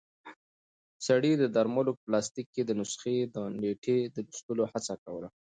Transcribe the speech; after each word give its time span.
سړی 1.07 1.31
د 1.37 1.43
درملو 1.55 1.91
په 1.97 2.01
پلاستیک 2.07 2.47
کې 2.55 2.61
د 2.65 2.71
نسخې 2.79 3.15
د 3.35 3.35
نیټې 3.61 3.99
د 4.13 4.15
لوستلو 4.25 4.63
هڅه 4.73 4.93
کوله. 5.03 5.29